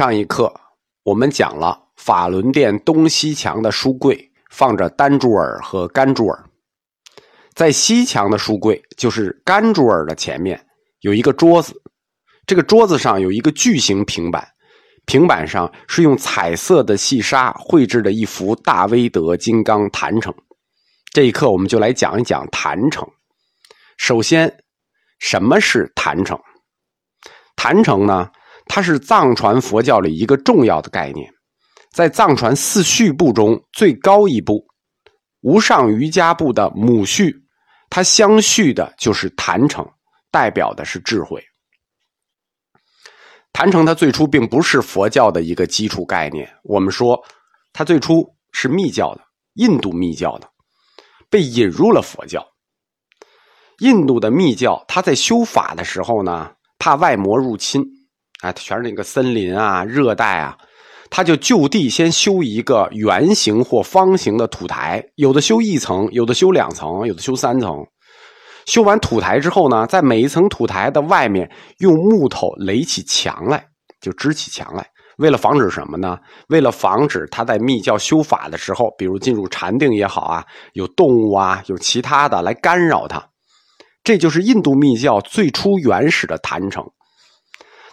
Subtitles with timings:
[0.00, 0.50] 上一课
[1.02, 6.42] 我们讲了法轮殿东西墙的书柜放着丹珠尔和甘珠尔，
[7.52, 10.66] 在西墙的书柜就是甘珠尔的前面
[11.00, 11.82] 有一个桌子，
[12.46, 14.48] 这个桌子上有一个巨型平板，
[15.04, 20.34] 平板上是用彩色的细沙绘制的一幅大威德金刚坛城。
[21.12, 23.06] 这一课我们就来讲一讲坛城。
[23.98, 24.64] 首先，
[25.18, 26.40] 什么是坛城？
[27.54, 28.30] 坛城呢？
[28.72, 31.28] 它是藏传佛教里一个重要的概念，
[31.90, 34.64] 在藏传四序部中最高一部
[35.40, 37.34] 无上瑜伽部的母序，
[37.90, 39.84] 它相续的就是坛城，
[40.30, 41.44] 代表的是智慧。
[43.52, 47.20] 坛城它最初并不是佛教的一个基础概念，我们说
[47.72, 49.20] 它最初是密教的，
[49.54, 50.48] 印度密教的，
[51.28, 52.46] 被引入了佛教。
[53.80, 57.84] 印度的密教，它在修法的时候呢，怕外魔入侵。
[58.42, 60.56] 啊，全是那个森林啊，热带啊，
[61.10, 67.84] 他就就地先修一个圆形或方形的土台，有的修一层，有的修两层，有的修三层。
[68.66, 73.64] 修完土台之后呢，在每一层土台的外面用木头垒起墙来，
[74.00, 74.86] 就支起墙来。
[75.18, 76.16] 为了防止什么呢？
[76.48, 83.22] 为了防止他在密教修法的时候，比如进入禅定也好啊，有动物啊，有其他的来干扰他。
[84.02, 86.82] 这就是印度密教最初原始的坛城。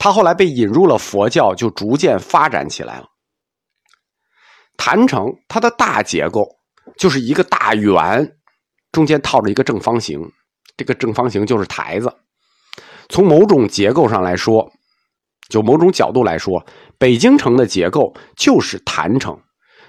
[0.00, 3.06] 它后来被引入了佛教，就逐渐发展起来了。
[4.78, 6.48] 坛城它的大结构
[6.96, 8.26] 就是一个大圆，
[8.92, 10.18] 中间套着一个正方形，
[10.74, 12.10] 这个正方形就是台子。
[13.10, 14.66] 从某种结构上来说，
[15.50, 16.64] 就某种角度来说，
[16.96, 19.38] 北京城的结构就是坛城。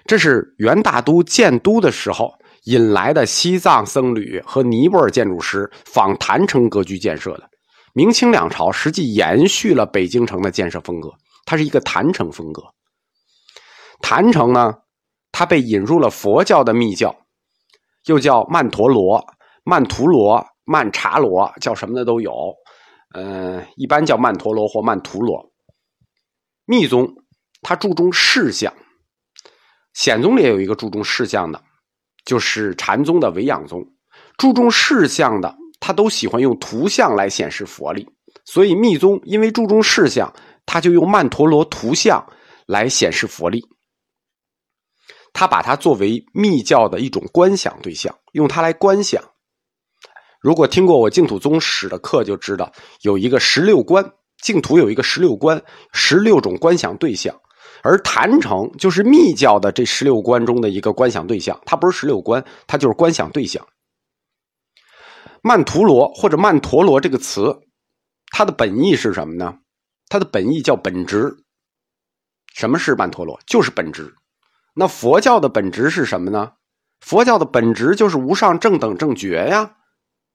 [0.05, 2.33] 这是元大都建都的时候
[2.65, 7.49] 引来的西藏僧侣和尼泊尔建筑师仿坛城格局建设的。
[7.93, 11.09] 明清两朝实际延续了北京城的建设风格，
[11.45, 12.63] 它是一个坛城风格。
[14.01, 14.73] 坛城呢，
[15.31, 17.15] 它被引入了佛教的密教，
[18.05, 19.23] 又叫曼陀罗、
[19.63, 22.31] 曼陀罗、曼茶罗，叫什么的都有。
[23.13, 25.51] 嗯，一般叫曼陀罗或曼陀罗。
[26.65, 27.07] 密宗
[27.61, 28.73] 它注重事相，
[29.93, 31.61] 显宗里也有一个注重事相的，
[32.23, 33.83] 就是禅宗的维养宗，
[34.37, 35.57] 注重事相的。
[35.81, 38.07] 他都喜欢用图像来显示佛力，
[38.45, 40.33] 所以密宗因为注重事项，
[40.65, 42.25] 他就用曼陀罗图像
[42.67, 43.61] 来显示佛力。
[45.33, 49.23] 他把它作为密教的一种观想对象，用它来观想。
[50.41, 52.71] 如果听过我净土宗史的课，就知道
[53.01, 54.05] 有一个十六观，
[54.41, 55.61] 净土有一个十六观，
[55.93, 57.33] 十六种观想对象，
[57.81, 61.59] 而坛城就是密教的这十六观中的一个观想对象。
[61.65, 63.65] 它不是十六观，它就是观想对象。
[65.41, 67.61] 曼陀罗或者曼陀罗这个词，
[68.27, 69.57] 它的本意是什么呢？
[70.07, 71.35] 它的本意叫本质。
[72.53, 73.39] 什么是曼陀罗？
[73.47, 74.13] 就是本质。
[74.75, 76.51] 那佛教的本质是什么呢？
[76.99, 79.77] 佛教的本质就是无上正等正觉呀，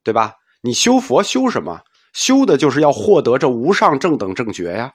[0.03, 0.35] 对吧？
[0.63, 1.83] 你修佛修什么？
[2.13, 4.93] 修的就是要获得这无上正等正觉呀。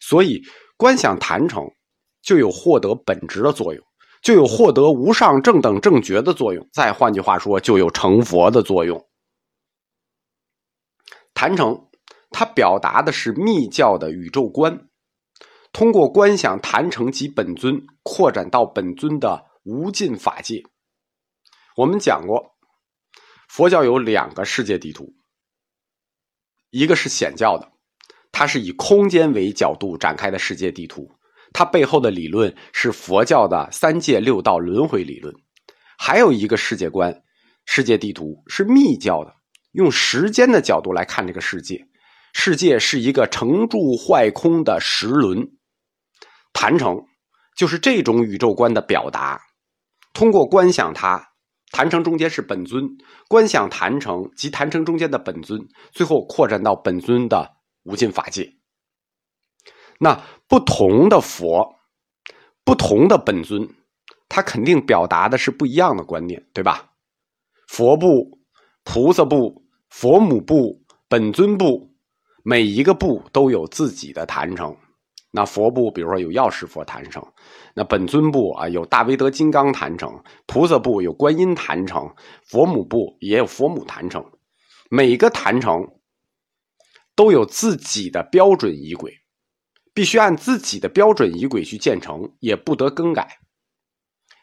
[0.00, 0.42] 所以
[0.76, 1.62] 观想坛城
[2.22, 3.84] 就有获得本质的作用，
[4.20, 6.68] 就有获得无上正等正觉的作用。
[6.72, 9.06] 再换句话说，就有成佛的作用。
[11.42, 11.88] 坛城，
[12.30, 14.86] 它表达的是密教的宇宙观，
[15.72, 20.62] 通过观想坛城及本尊，扩展到本尊的无尽法界。
[21.74, 22.54] 我们讲过，
[23.48, 25.16] 佛教有两个世界地图，
[26.70, 27.72] 一个是显教的，
[28.30, 31.10] 它是以空间为角度展开的世界地图，
[31.52, 35.34] 它背后的理论是佛教的三界六道轮回理论；
[35.98, 37.24] 还有一个世界观，
[37.66, 39.34] 世界地图是密教的。
[39.72, 41.86] 用时间的角度来看这个世界，
[42.34, 45.48] 世界是一个成住坏空的时轮，
[46.52, 46.94] 坛城
[47.56, 49.40] 就是这种宇宙观的表达。
[50.12, 51.32] 通过观想它，
[51.70, 52.84] 坛城中间是本尊，
[53.28, 55.58] 观想坛城及坛城中间的本尊，
[55.90, 57.50] 最后扩展到本尊的
[57.84, 58.52] 无尽法界。
[59.98, 61.76] 那不同的佛，
[62.62, 63.66] 不同的本尊，
[64.28, 66.90] 它肯定表达的是不一样的观念，对吧？
[67.68, 68.38] 佛部、
[68.84, 69.61] 菩萨部。
[69.92, 71.94] 佛母部、本尊部，
[72.42, 74.74] 每一个部都有自己的坛城。
[75.30, 77.22] 那佛部，比如说有药师佛坛城；
[77.74, 80.10] 那本尊部啊，有大威德金刚坛城；
[80.46, 82.06] 菩萨部有观音坛城；
[82.42, 84.24] 佛母部也有佛母坛城。
[84.90, 85.86] 每个坛城
[87.14, 89.12] 都有自己的标准仪轨，
[89.92, 93.28] 必须按自己的标准仪轨去建成，也不得更改。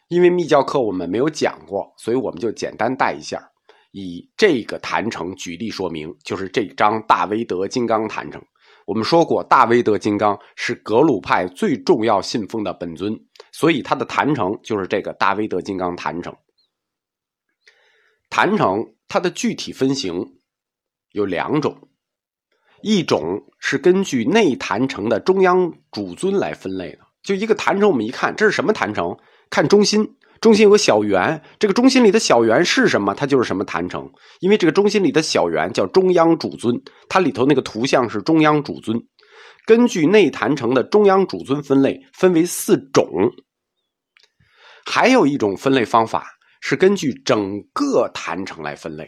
[0.06, 3.49] 因为密教课我们没有讲过，所以我们就简单带一下。
[3.92, 8.40] 以这个坛城举例说明，就是这张大威德金刚坛城。
[8.86, 13.16] 我们说过，大威德金刚是格鲁派最重要信奉的本尊，
[13.52, 16.34] 所以它的坛城就是这个大威德金刚坛城。
[18.28, 20.34] 坛城它的具体分型
[21.12, 21.88] 有两种，
[22.82, 29.16] 一种是根据内坛城的中央主尊来分类的，就一个坛城，我们一看这是什么坛城，
[29.50, 30.16] 看中心。
[30.40, 33.14] 中心有个小圆，这个中心里的小圆是什么？
[33.14, 34.10] 它就是什么坛城。
[34.40, 36.74] 因为这个中心里的小圆叫中央主尊，
[37.08, 38.98] 它里头那个图像是中央主尊。
[39.66, 43.06] 根据内坛城的中央主尊分类，分为四种。
[44.86, 46.26] 还有一种分类方法
[46.62, 49.06] 是根据整个坛城来分类，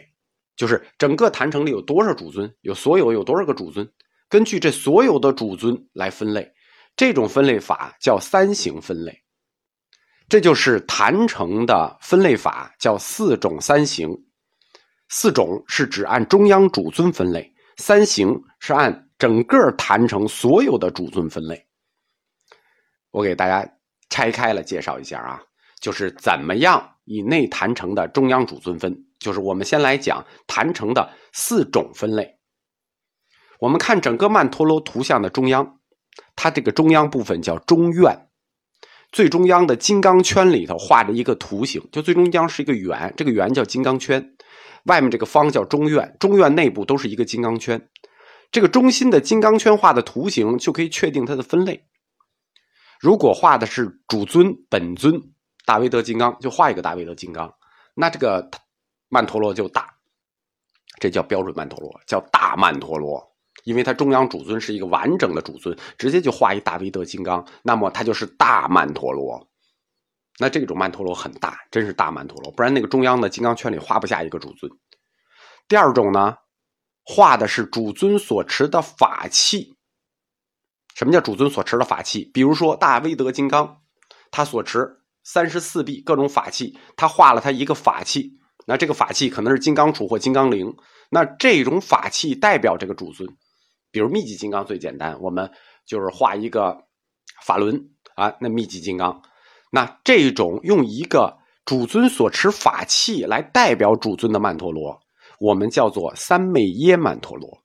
[0.55, 3.85] 就是整个坛城里有多少主尊，有所有有多少个主尊，
[4.29, 6.47] 根据这所有的主尊来分类。
[6.95, 9.22] 这种分类法叫三型分类。
[10.29, 14.09] 这就是坛城的分类法，叫四种三行。
[15.09, 21.67] 四种是指按中央主尊分类，三行是按整个坛城所有的主尊分类。
[23.11, 23.69] 我给大家
[24.09, 25.39] 拆开了介绍一下啊，
[25.79, 28.91] 就是怎么样以内坛城的中央主尊分。
[29.19, 32.39] 就是我们先来讲坛城的四种分类。
[33.59, 35.79] 我们看整个曼陀罗图像的中央，
[36.35, 38.29] 它这个中央部分叫中院。
[39.13, 44.35] 最中央的金刚圈里头画着一个图形，就最中央是一个圆，这个圆叫金刚圈，
[44.85, 47.79] 外面这个方叫中院，中院内部都是一个金刚圈。
[48.51, 51.85] 这个中心的金刚圈画的图形就可以确定它的分类。
[52.99, 55.13] 如果画的是主尊本尊
[55.65, 57.53] 大威德金刚，就画一个大威德金刚，
[57.95, 58.49] 那这个
[59.09, 59.93] 曼陀罗就大，
[60.99, 63.32] 这叫标准曼陀罗，叫大曼陀罗。
[63.63, 69.47] 因为它中央主尊是一个完整的主尊，直接就画一大威德金刚，那么它就是大曼陀罗。
[70.39, 74.71] 那这种曼陀罗很大，真是大曼陀罗，不然那个中央的金刚圈里画不下一个主尊。
[75.67, 76.35] 第二种呢，
[77.05, 79.77] 画的是主尊所持的法器。
[80.95, 82.29] 什么叫主尊所持的法器？
[82.33, 83.81] 比如说大威德金刚，
[84.31, 88.33] 他所持三十四臂各种法器，他画了他一个法器，
[88.65, 90.75] 那这个法器可能是金刚杵或金刚铃，
[91.09, 93.29] 那这种法器代表这个主尊。
[93.93, 95.49] 比如密集金刚最简单，我们
[95.85, 96.75] 就是画一个
[97.45, 97.79] 法轮
[98.15, 99.21] 啊，那密集金刚，
[99.71, 104.99] 那这种用一个主尊所持法器来代表主尊的曼陀罗，
[105.39, 107.63] 我们叫做三昧耶曼陀罗。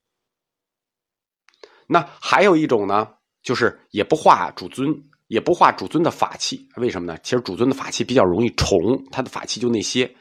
[1.86, 3.08] 那还有一种呢，
[3.42, 4.86] 就是也不画主尊，
[5.28, 7.18] 也不画主尊的法器，为什么呢？
[7.22, 8.76] 其实主尊的法器比较容易重，
[9.10, 10.14] 他的法器就那些。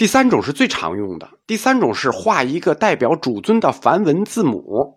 [0.00, 1.28] 第三种是最常用的。
[1.46, 4.96] 第三种是画一个代表主尊的梵文字母。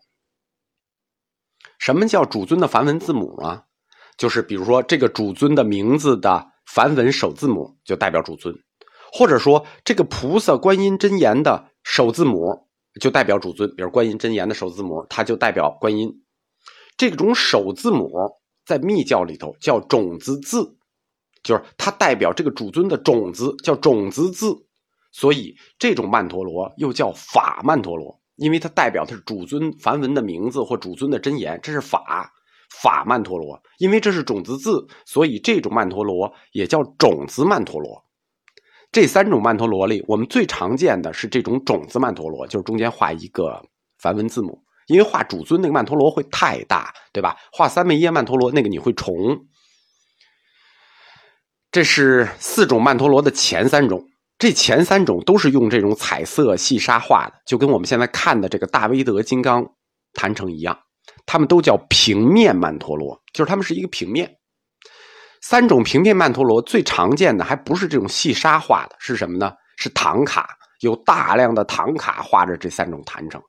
[1.77, 3.63] 什么叫主尊的梵文字母啊？
[4.17, 8.55] 就是比如说这个主尊的名字的梵文首字母就代表主尊，
[9.11, 12.69] 或者说这个菩萨观音真言的首字母
[13.01, 13.69] 就代表主尊。
[13.75, 16.23] 比如观音真言的首字母，它就代表观音。
[16.95, 18.09] 这种首字母
[18.65, 20.77] 在密教里头叫种子字，
[21.43, 24.65] 就是它代表这个主尊的种子，叫种子字。
[25.13, 32.33] 所以这种曼陀罗又叫法曼陀罗，因为它代表的是主尊梵文的名字或主尊的真言，这是法
[32.81, 33.61] 法曼陀罗。
[33.77, 38.03] 因为这是种子字，所以这种曼陀罗也叫种子曼陀罗。
[38.91, 43.63] 这三种曼陀罗里，我们最常见的是这种种子曼陀罗，就是中间画一个
[43.99, 44.63] 梵文字母。
[44.87, 47.37] 因为画主尊那个曼陀罗会太大，对吧？
[47.51, 49.13] 画三昧耶曼陀罗那个你会重。
[51.71, 54.09] 这是四种曼陀罗的前三种。
[54.43, 59.65] 这前三种都是用这种彩色细沙画的，就跟我们现在看的这个大威德金刚
[60.11, 60.77] 坛城一样，
[61.25, 64.35] 它们都叫平面曼陀罗，就是它们是一个平面。
[65.41, 69.53] 三种平面曼陀罗最常见的还不是这种细沙画的，是什么呢？
[69.77, 70.49] 是唐卡，
[70.81, 73.41] 有大量的唐卡画着这三种坛城。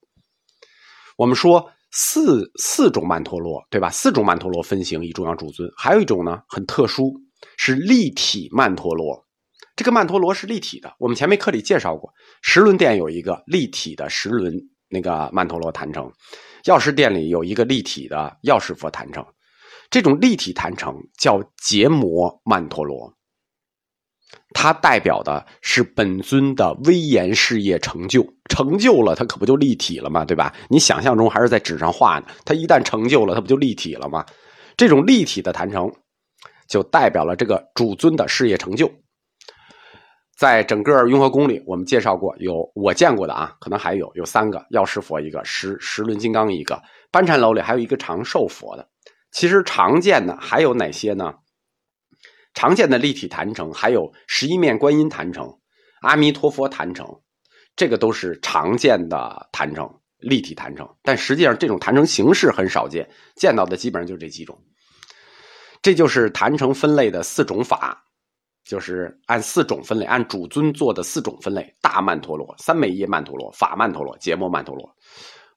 [1.16, 3.90] 我们说四四种曼陀罗，对吧？
[3.90, 7.12] 四种曼陀罗分型以中央主尊，还有一种呢很特殊，
[7.56, 9.23] 是立体曼陀罗。
[9.76, 12.12] 这个曼陀罗是立体的，我们前面课里介绍过，
[12.42, 14.54] 十轮殿有一个立体的十轮
[14.88, 16.12] 那个曼陀罗坛城，
[16.64, 19.26] 药师殿里有一个立体的药师佛坛城，
[19.90, 23.12] 这种立体坛城叫结魔曼陀罗，
[24.54, 30.24] 它代表的是本尊的威严事业成就，成就了它可不就立体了吗？
[30.24, 30.54] 对吧？
[30.68, 34.24] 你想象中还是在纸上画呢，它一旦成就了，它不就立体了吗？
[34.76, 35.92] 这种立体的坛城，
[36.68, 38.88] 就代表了这个主尊的事业成就。
[40.44, 48.86] 在整个雍和宫里，我们介绍过有我见过的啊，可能还有有三个药师佛，一个十十轮金刚，一个班禅楼里还有一个长寿佛的。
[49.32, 51.32] 其实常见的还有哪些呢？
[52.52, 55.50] 常见的立体坛城还有十一面观音坛城、
[56.02, 57.06] 阿弥陀佛坛城，
[57.74, 64.62] 这个都是常见的坛城，立体坛城，但实际上这种坛城形式很少见，见到的基本上就这几种。
[65.80, 68.04] 这就是坛城分类的四种法，
[68.64, 74.90] 就是按四种分类，按主尊做的四种分类：大曼陀罗、三昧耶曼陀罗、法曼陀罗、结摩曼陀罗。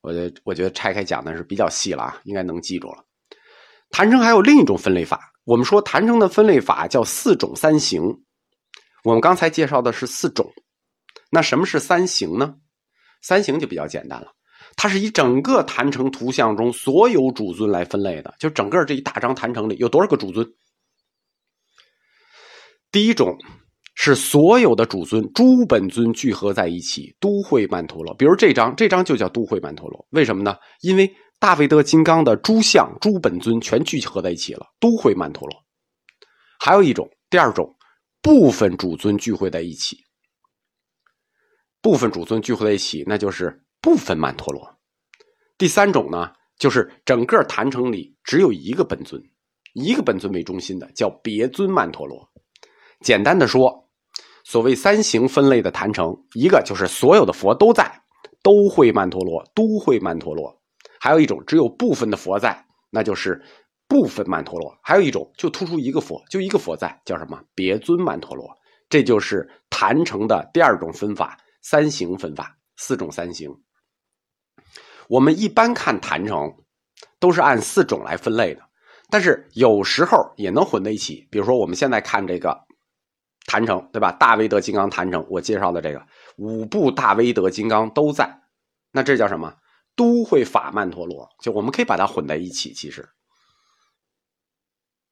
[0.01, 3.03] 我觉得我觉得拆开讲的是比较细了啊，应该能记住了。
[3.89, 8.03] 坛城还有另一种分类法，我们说坛城的分类法叫四种三行。
[9.03, 10.51] 我们刚才介绍的是四种，
[11.31, 12.55] 那什么是三行呢？
[13.21, 14.27] 三行就比较简单了。
[14.75, 20.45] 它是以整个坛城图像中所有主尊来分类的，就整个这一大张坛城里有多少个主尊？
[22.91, 23.37] 第一种
[23.95, 28.13] 是所有的主尊诸本尊聚合在一起，都会曼陀罗。
[28.15, 30.07] 比如这张，这张就叫都会曼陀罗。
[30.11, 30.55] 为什么呢？
[30.81, 35.57] 因为大威德金刚的诸相诸本尊全聚合在一起了，都会曼陀罗。
[36.59, 37.75] 还有一种，第二种，
[38.21, 39.97] 部分主尊聚会在一起，
[41.81, 43.63] 部分主尊聚会在一起，那就是。
[43.79, 44.67] 部分曼陀罗，
[45.55, 49.21] 第三种呢，就是整个坛城里只有一个本尊，
[49.75, 52.27] 一个本尊为中心的，叫别尊曼陀罗。
[53.01, 53.89] 简单的说，
[54.43, 58.01] 所谓三行分类的坛城，一个就是所有的佛都在，
[58.41, 60.49] 都会曼陀罗，都会曼陀罗；
[60.99, 63.41] 还有一种只有部分的佛在，那就是
[63.87, 68.47] 部分曼陀罗；还有一种就突出一个佛，就一个佛在，叫什么别尊曼陀罗。
[68.89, 73.53] 这就是坛城的第二种分法，三行分法，四种三行。
[75.09, 76.53] 我们一般看坛城，
[77.19, 78.61] 都是按四种来分类的，
[79.09, 81.27] 但是有时候也能混在一起。
[81.29, 82.57] 比如说，我们现在看这个
[83.47, 84.11] 坛城，对吧？
[84.11, 88.29] 大威德金刚坛城，我介绍的这个五部大威德金刚都在，
[88.91, 89.51] 那这叫什么？
[89.95, 92.71] 都会法曼陀罗，就我们可以把它混在一起。
[92.71, 93.09] 其实，